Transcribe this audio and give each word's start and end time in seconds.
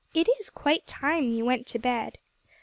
It 0.15 0.27
is 0.39 0.49
quite 0.49 0.87
time 0.87 1.37
to 1.37 1.45
go 1.45 1.57
to 1.61 1.77
bed." 1.77 2.17